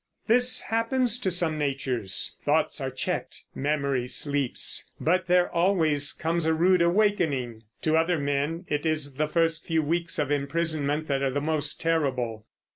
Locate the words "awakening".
6.81-7.65